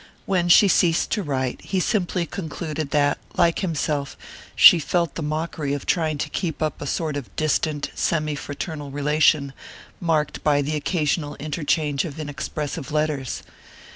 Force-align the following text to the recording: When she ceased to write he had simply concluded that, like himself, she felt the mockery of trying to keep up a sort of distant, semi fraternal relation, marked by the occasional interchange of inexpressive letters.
When 0.25 0.49
she 0.49 0.67
ceased 0.67 1.11
to 1.11 1.21
write 1.21 1.61
he 1.61 1.77
had 1.77 1.83
simply 1.85 2.25
concluded 2.25 2.89
that, 2.89 3.19
like 3.37 3.59
himself, 3.59 4.17
she 4.55 4.79
felt 4.79 5.13
the 5.13 5.21
mockery 5.21 5.73
of 5.75 5.85
trying 5.85 6.17
to 6.17 6.29
keep 6.29 6.59
up 6.59 6.81
a 6.81 6.87
sort 6.87 7.15
of 7.17 7.29
distant, 7.35 7.91
semi 7.93 8.33
fraternal 8.33 8.89
relation, 8.89 9.53
marked 9.99 10.43
by 10.43 10.63
the 10.63 10.75
occasional 10.75 11.35
interchange 11.35 12.03
of 12.03 12.19
inexpressive 12.19 12.91
letters. 12.91 13.43